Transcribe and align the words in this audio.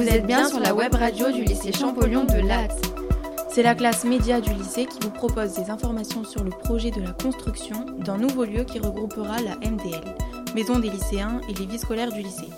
Vous 0.00 0.08
êtes 0.08 0.26
bien 0.26 0.48
sur 0.48 0.60
la 0.60 0.74
web 0.74 0.94
radio 0.94 1.30
du 1.30 1.44
lycée 1.44 1.72
Champollion 1.74 2.24
de 2.24 2.38
Latte. 2.48 2.80
C'est 3.50 3.62
la 3.62 3.74
classe 3.74 4.06
média 4.06 4.40
du 4.40 4.50
lycée 4.54 4.86
qui 4.86 4.98
vous 5.02 5.10
propose 5.10 5.52
des 5.52 5.68
informations 5.68 6.24
sur 6.24 6.42
le 6.42 6.48
projet 6.48 6.90
de 6.90 7.02
la 7.02 7.12
construction 7.12 7.84
d'un 7.98 8.16
nouveau 8.16 8.46
lieu 8.46 8.64
qui 8.64 8.78
regroupera 8.78 9.42
la 9.42 9.56
MDL, 9.56 10.00
Maison 10.54 10.78
des 10.78 10.88
lycéens 10.88 11.42
et 11.50 11.52
les 11.52 11.66
vies 11.66 11.78
scolaires 11.78 12.10
du 12.10 12.22
lycée. 12.22 12.48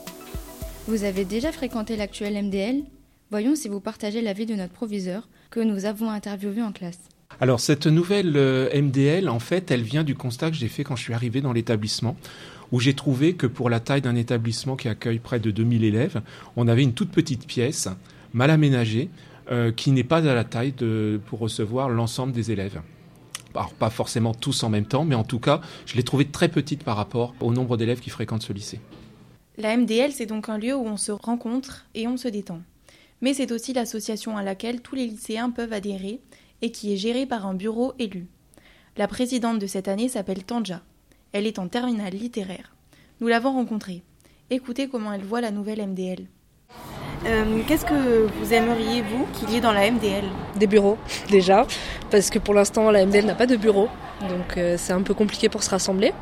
Vous 0.87 1.03
avez 1.03 1.25
déjà 1.25 1.51
fréquenté 1.51 1.97
l'actuel 1.97 2.41
MDL 2.41 2.85
Voyons 3.33 3.57
si 3.57 3.69
vous 3.69 3.81
partagez 3.81 4.23
l'avis 4.23 4.47
de 4.47 4.55
notre 4.55 4.73
proviseur 4.73 5.29
que 5.51 5.59
nous 5.59 5.85
avons 5.85 6.11
interviewé 6.11 6.63
en 6.63 6.71
classe. 6.71 7.01
Alors 7.41 7.59
cette 7.59 7.89
nouvelle 7.89 8.37
euh, 8.37 8.71
MDL, 8.81 9.29
en 9.29 9.41
fait, 9.41 9.73
elle 9.73 9.83
vient 9.83 10.05
du 10.05 10.15
constat 10.15 10.53
que 10.53 10.57
j'ai 10.57 10.69
fait 10.69 10.85
quand 10.85 10.95
je 10.95 11.03
suis 11.03 11.15
arrivé 11.15 11.41
dans 11.41 11.53
l'établissement, 11.53 12.17
où 12.73 12.81
j'ai 12.81 12.95
trouvé 12.95 13.35
que 13.35 13.47
pour 13.47 13.71
la 13.71 13.79
taille 13.79 14.01
d'un 14.01 14.17
établissement 14.17 14.77
qui 14.77 14.89
accueille 14.89 15.19
près 15.19 15.39
de 15.39 15.51
2000 15.51 15.85
élèves, 15.85 16.23
on 16.57 16.67
avait 16.67 16.83
une 16.83 16.95
toute 16.95 17.11
petite 17.11 17.47
pièce, 17.47 17.89
mal 18.33 18.51
aménagée, 18.51 19.11
euh, 19.51 19.71
qui 19.71 19.93
n'est 19.93 20.05
pas 20.05 20.19
à 20.29 20.35
la 20.35 20.45
taille 20.45 20.75
pour 21.27 21.39
recevoir 21.39 21.89
l'ensemble 21.89 22.33
des 22.33 22.51
élèves. 22.51 22.81
Pas 23.53 23.91
forcément 23.91 24.33
tous 24.33 24.63
en 24.63 24.71
même 24.71 24.87
temps, 24.87 25.05
mais 25.05 25.15
en 25.15 25.25
tout 25.25 25.39
cas, 25.39 25.61
je 25.85 25.97
l'ai 25.97 26.03
trouvée 26.03 26.25
très 26.25 26.49
petite 26.49 26.85
par 26.85 26.97
rapport 26.97 27.35
au 27.41 27.53
nombre 27.53 27.77
d'élèves 27.77 28.01
qui 28.01 28.09
fréquentent 28.09 28.43
ce 28.43 28.53
lycée. 28.53 28.81
La 29.59 29.77
MDL, 29.77 30.13
c'est 30.13 30.27
donc 30.27 30.49
un 30.49 30.57
lieu 30.57 30.75
où 30.75 30.87
on 30.87 30.97
se 30.97 31.13
rencontre 31.13 31.85
et 31.95 32.09
on 32.09 32.17
se 32.17 32.29
détend. 32.29 32.63
Mais 33.21 33.35
c'est 33.35 33.53
aussi 33.53 33.75
l'association 33.75 34.39
à 34.39 34.43
laquelle 34.43 34.81
tous 34.81 34.95
les 34.95 35.07
lycéens 35.07 35.51
peuvent 35.51 35.75
adhérer 35.75 36.21
et 36.63 36.73
qui 36.73 36.95
est 36.95 36.97
gérée 36.97 37.27
par 37.27 37.47
un 37.47 37.55
bureau 37.55 37.93
élu. 37.99 38.27
La 38.97 39.09
présidente 39.09 39.59
de 39.59 39.67
cette 39.67 39.89
année 39.89 40.09
s'appelle 40.09 40.45
Tanja. 40.45 40.83
Elle 41.33 41.47
est 41.47 41.59
en 41.59 41.67
terminale 41.67 42.13
littéraire. 42.13 42.75
Nous 43.21 43.27
l'avons 43.27 43.53
rencontrée. 43.53 44.03
Écoutez 44.51 44.89
comment 44.89 45.15
elle 45.15 45.25
voit 45.25 45.41
la 45.41 45.51
nouvelle 45.51 45.87
MDL. 45.87 46.27
Euh, 47.25 47.63
qu'est-ce 47.67 47.87
que 47.87 48.27
vous 48.27 48.53
aimeriez, 48.53 49.01
vous, 49.01 49.27
qu'il 49.33 49.49
y 49.51 49.57
ait 49.57 49.61
dans 49.63 49.73
la 49.73 49.91
MDL 49.91 50.25
Des 50.57 50.67
bureaux, 50.67 50.99
déjà, 51.31 51.67
parce 52.11 52.29
que 52.29 52.39
pour 52.39 52.53
l'instant, 52.53 52.91
la 52.91 53.07
MDL 53.07 53.25
n'a 53.25 53.35
pas 53.35 53.47
de 53.47 53.57
bureau, 53.57 53.89
donc 54.21 54.59
euh, 54.59 54.75
c'est 54.77 54.93
un 54.93 55.01
peu 55.01 55.15
compliqué 55.15 55.49
pour 55.49 55.63
se 55.63 55.71
rassembler. 55.71 56.13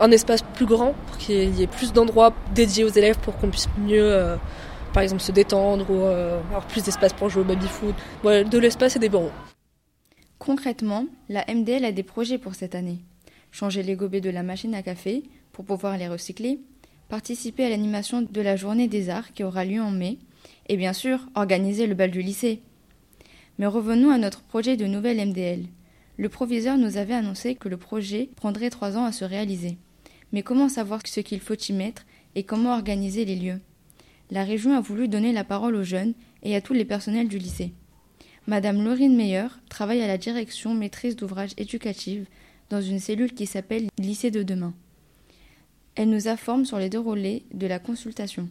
Un 0.00 0.10
espace 0.10 0.40
plus 0.54 0.64
grand, 0.64 0.94
pour 1.06 1.18
qu'il 1.18 1.54
y 1.54 1.62
ait 1.62 1.66
plus 1.66 1.92
d'endroits 1.92 2.32
dédiés 2.54 2.84
aux 2.84 2.88
élèves 2.88 3.18
pour 3.18 3.36
qu'on 3.36 3.50
puisse 3.50 3.68
mieux, 3.76 4.10
euh, 4.10 4.36
par 4.94 5.02
exemple, 5.02 5.20
se 5.20 5.32
détendre 5.32 5.90
ou 5.90 6.06
avoir 6.06 6.66
plus 6.66 6.82
d'espace 6.82 7.12
pour 7.12 7.28
jouer 7.28 7.42
au 7.42 7.46
baby-foot. 7.46 7.94
de 8.24 8.58
l'espace 8.58 8.96
et 8.96 8.98
des 8.98 9.10
bureaux. 9.10 9.32
Concrètement, 10.38 11.06
la 11.28 11.44
MDL 11.46 11.84
a 11.84 11.92
des 11.92 12.02
projets 12.02 12.38
pour 12.38 12.54
cette 12.54 12.74
année. 12.74 13.00
Changer 13.58 13.82
les 13.82 13.96
gobets 13.96 14.20
de 14.20 14.28
la 14.28 14.42
machine 14.42 14.74
à 14.74 14.82
café 14.82 15.22
pour 15.52 15.64
pouvoir 15.64 15.96
les 15.96 16.08
recycler, 16.08 16.60
participer 17.08 17.64
à 17.64 17.70
l'animation 17.70 18.20
de 18.20 18.40
la 18.42 18.54
journée 18.54 18.86
des 18.86 19.08
arts 19.08 19.32
qui 19.32 19.44
aura 19.44 19.64
lieu 19.64 19.80
en 19.80 19.90
mai, 19.90 20.18
et 20.68 20.76
bien 20.76 20.92
sûr 20.92 21.20
organiser 21.34 21.86
le 21.86 21.94
bal 21.94 22.10
du 22.10 22.20
lycée. 22.20 22.60
Mais 23.58 23.64
revenons 23.64 24.10
à 24.10 24.18
notre 24.18 24.42
projet 24.42 24.76
de 24.76 24.84
nouvelle 24.84 25.26
MDL. 25.26 25.64
Le 26.18 26.28
proviseur 26.28 26.76
nous 26.76 26.98
avait 26.98 27.14
annoncé 27.14 27.54
que 27.54 27.70
le 27.70 27.78
projet 27.78 28.28
prendrait 28.36 28.68
trois 28.68 28.98
ans 28.98 29.06
à 29.06 29.12
se 29.12 29.24
réaliser. 29.24 29.78
Mais 30.32 30.42
comment 30.42 30.68
savoir 30.68 31.00
ce 31.06 31.20
qu'il 31.20 31.40
faut 31.40 31.54
y 31.54 31.72
mettre 31.72 32.04
et 32.34 32.42
comment 32.42 32.74
organiser 32.74 33.24
les 33.24 33.36
lieux? 33.36 33.60
La 34.30 34.44
région 34.44 34.76
a 34.76 34.82
voulu 34.82 35.08
donner 35.08 35.32
la 35.32 35.44
parole 35.44 35.76
aux 35.76 35.82
jeunes 35.82 36.12
et 36.42 36.54
à 36.56 36.60
tous 36.60 36.74
les 36.74 36.84
personnels 36.84 37.28
du 37.28 37.38
lycée. 37.38 37.72
Madame 38.46 38.84
Laurine 38.84 39.16
Meyer 39.16 39.46
travaille 39.70 40.02
à 40.02 40.06
la 40.06 40.18
direction 40.18 40.74
maîtrise 40.74 41.16
d'ouvrage 41.16 41.52
éducative 41.56 42.26
dans 42.70 42.80
une 42.80 42.98
cellule 42.98 43.34
qui 43.34 43.46
s'appelle 43.46 43.88
Lycée 43.98 44.30
de 44.30 44.42
demain. 44.42 44.74
Elle 45.94 46.10
nous 46.10 46.28
informe 46.28 46.64
sur 46.64 46.78
les 46.78 46.90
déroulés 46.90 47.44
de 47.54 47.66
la 47.66 47.78
consultation. 47.78 48.48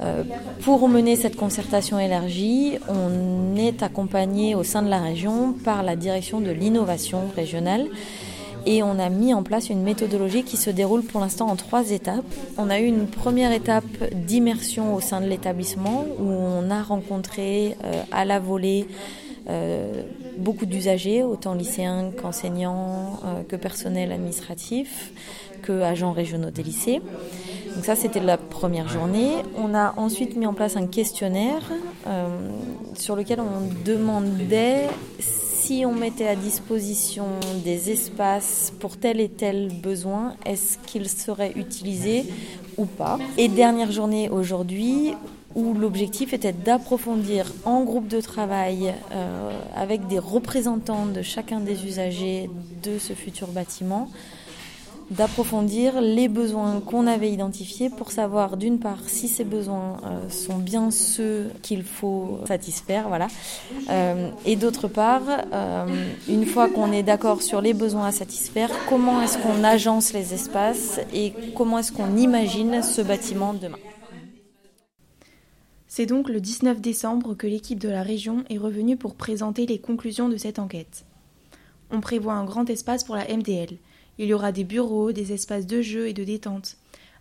Euh, 0.00 0.22
pour 0.62 0.88
mener 0.88 1.16
cette 1.16 1.36
concertation 1.36 1.98
élargie, 1.98 2.78
on 2.88 3.56
est 3.56 3.82
accompagné 3.82 4.54
au 4.54 4.62
sein 4.62 4.82
de 4.82 4.88
la 4.88 5.00
région 5.00 5.52
par 5.52 5.82
la 5.82 5.96
direction 5.96 6.40
de 6.40 6.50
l'innovation 6.50 7.28
régionale 7.34 7.88
et 8.64 8.82
on 8.82 8.98
a 8.98 9.08
mis 9.08 9.34
en 9.34 9.42
place 9.42 9.70
une 9.70 9.82
méthodologie 9.82 10.44
qui 10.44 10.56
se 10.56 10.70
déroule 10.70 11.02
pour 11.02 11.20
l'instant 11.20 11.48
en 11.48 11.56
trois 11.56 11.90
étapes. 11.90 12.24
On 12.58 12.70
a 12.70 12.78
eu 12.78 12.86
une 12.86 13.06
première 13.06 13.52
étape 13.52 13.84
d'immersion 14.14 14.94
au 14.94 15.00
sein 15.00 15.20
de 15.20 15.26
l'établissement 15.26 16.06
où 16.18 16.28
on 16.28 16.70
a 16.70 16.82
rencontré 16.82 17.76
euh, 17.84 18.02
à 18.12 18.24
la 18.24 18.38
volée 18.38 18.86
euh, 19.48 20.04
beaucoup 20.36 20.66
d'usagers, 20.66 21.22
autant 21.22 21.54
lycéens 21.54 22.10
qu'enseignants, 22.10 23.20
euh, 23.24 23.42
que 23.48 23.56
personnel 23.56 24.12
administratif, 24.12 25.12
que 25.62 25.82
agents 25.82 26.12
régionaux 26.12 26.50
des 26.50 26.62
lycées. 26.62 27.00
Donc 27.74 27.84
ça, 27.84 27.96
c'était 27.96 28.20
la 28.20 28.36
première 28.36 28.88
journée. 28.88 29.30
On 29.56 29.74
a 29.74 29.94
ensuite 29.96 30.36
mis 30.36 30.46
en 30.46 30.52
place 30.52 30.76
un 30.76 30.86
questionnaire 30.86 31.72
sur 32.94 33.16
lequel 33.16 33.40
on 33.40 33.84
demandait 33.84 34.88
si 35.62 35.84
on 35.86 35.94
mettait 35.94 36.26
à 36.26 36.34
disposition 36.34 37.26
des 37.64 37.90
espaces 37.90 38.72
pour 38.80 38.96
tel 38.96 39.20
et 39.20 39.28
tel 39.28 39.68
besoin, 39.80 40.34
est-ce 40.44 40.76
qu'ils 40.86 41.08
seraient 41.08 41.52
utilisés 41.54 42.24
Et 43.38 43.48
dernière 43.48 43.92
journée 43.92 44.28
aujourd'hui 44.30 45.14
où 45.54 45.74
l'objectif 45.74 46.32
était 46.32 46.52
d'approfondir 46.52 47.52
en 47.64 47.84
groupe 47.84 48.08
de 48.08 48.20
travail 48.20 48.94
euh, 49.12 49.50
avec 49.76 50.06
des 50.06 50.18
représentants 50.18 51.06
de 51.06 51.22
chacun 51.22 51.60
des 51.60 51.84
usagers 51.84 52.48
de 52.82 52.98
ce 52.98 53.12
futur 53.12 53.48
bâtiment 53.48 54.08
d'approfondir 55.12 56.00
les 56.00 56.28
besoins 56.28 56.80
qu'on 56.80 57.06
avait 57.06 57.30
identifiés 57.30 57.90
pour 57.90 58.10
savoir 58.10 58.56
d'une 58.56 58.78
part 58.78 59.00
si 59.06 59.28
ces 59.28 59.44
besoins 59.44 59.98
euh, 60.04 60.28
sont 60.30 60.58
bien 60.58 60.90
ceux 60.90 61.50
qu'il 61.62 61.84
faut 61.84 62.40
satisfaire, 62.46 63.08
voilà, 63.08 63.28
euh, 63.90 64.30
et 64.46 64.56
d'autre 64.56 64.88
part, 64.88 65.22
euh, 65.52 65.86
une 66.28 66.46
fois 66.46 66.68
qu'on 66.68 66.92
est 66.92 67.02
d'accord 67.02 67.42
sur 67.42 67.60
les 67.60 67.74
besoins 67.74 68.06
à 68.06 68.12
satisfaire, 68.12 68.70
comment 68.88 69.20
est-ce 69.20 69.38
qu'on 69.38 69.62
agence 69.64 70.12
les 70.12 70.34
espaces 70.34 71.00
et 71.12 71.32
comment 71.54 71.78
est-ce 71.78 71.92
qu'on 71.92 72.16
imagine 72.16 72.82
ce 72.82 73.02
bâtiment 73.02 73.54
demain? 73.54 73.78
C'est 75.88 76.06
donc 76.06 76.30
le 76.30 76.40
19 76.40 76.80
décembre 76.80 77.34
que 77.34 77.46
l'équipe 77.46 77.78
de 77.78 77.90
la 77.90 78.02
région 78.02 78.44
est 78.48 78.56
revenue 78.56 78.96
pour 78.96 79.14
présenter 79.14 79.66
les 79.66 79.78
conclusions 79.78 80.30
de 80.30 80.38
cette 80.38 80.58
enquête. 80.58 81.04
On 81.90 82.00
prévoit 82.00 82.32
un 82.32 82.44
grand 82.44 82.70
espace 82.70 83.04
pour 83.04 83.14
la 83.14 83.24
MDL 83.24 83.76
il 84.22 84.28
y 84.28 84.34
aura 84.34 84.52
des 84.52 84.62
bureaux, 84.62 85.10
des 85.10 85.32
espaces 85.32 85.66
de 85.66 85.82
jeu 85.82 86.06
et 86.06 86.12
de 86.12 86.22
détente. 86.22 86.76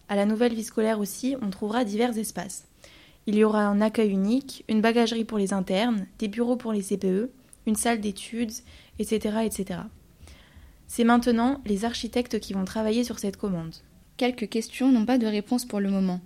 À 0.08 0.16
la 0.16 0.28
nouvelle 0.28 0.54
vie 0.54 0.64
scolaire 0.64 1.00
aussi, 1.00 1.36
on 1.42 1.50
trouvera 1.50 1.84
divers 1.84 2.16
espaces. 2.16 2.66
Il 3.26 3.34
y 3.34 3.44
aura 3.44 3.66
un 3.66 3.82
accueil 3.82 4.12
unique, 4.12 4.64
une 4.70 4.82
bagagerie 4.82 5.26
pour 5.26 5.40
les 5.40 5.52
internes, 5.52 6.06
des 6.20 6.28
bureaux 6.28 6.58
pour 6.58 6.74
les 6.74 6.84
CPE, 6.84 7.32
une 7.66 7.76
salle 7.76 8.02
d'études, 8.02 8.52
etc. 9.00 9.38
etc. 9.44 9.80
C'est 10.86 11.04
maintenant 11.04 11.60
les 11.66 11.86
architectes 11.86 12.40
qui 12.40 12.54
vont 12.54 12.66
travailler 12.66 13.04
sur 13.04 13.18
cette 13.18 13.38
commande. 13.38 13.74
Quelques 14.18 14.50
questions 14.50 14.92
n'ont 14.92 15.06
pas 15.06 15.18
de 15.18 15.26
réponse 15.26 15.66
pour 15.66 15.80
le 15.80 15.90
moment. 15.90 16.22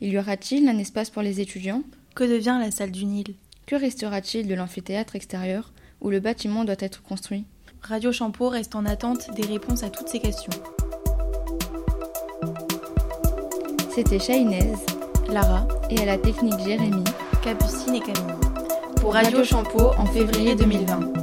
Il 0.00 0.10
y 0.10 0.18
aura-t-il 0.18 0.68
un 0.68 0.78
espace 0.78 1.10
pour 1.10 1.22
les 1.22 1.40
étudiants? 1.40 1.82
Que 2.14 2.22
devient 2.22 2.58
la 2.60 2.70
salle 2.70 2.92
du 2.92 3.06
Nil? 3.06 3.34
Que 3.66 3.74
restera-t-il 3.74 4.46
de 4.46 4.54
l'amphithéâtre 4.54 5.16
extérieur 5.16 5.72
où 6.00 6.10
le 6.10 6.20
bâtiment 6.20 6.64
doit 6.64 6.76
être 6.78 7.02
construit? 7.02 7.44
Radio 7.84 8.12
Champeau 8.12 8.48
reste 8.48 8.76
en 8.76 8.86
attente 8.86 9.34
des 9.34 9.44
réponses 9.44 9.82
à 9.82 9.90
toutes 9.90 10.08
ces 10.08 10.20
questions. 10.20 10.52
C'était 13.92 14.20
Chahinez, 14.20 14.72
Lara 15.28 15.66
et 15.90 15.98
à 15.98 16.06
la 16.06 16.16
technique 16.16 16.58
Jérémy, 16.60 17.04
Capucine 17.42 17.96
et 17.96 18.00
Camille. 18.00 18.36
Pour 19.00 19.14
Radio 19.14 19.42
Champeau 19.42 19.90
en 19.98 20.06
février 20.06 20.54
2020. 20.54 21.21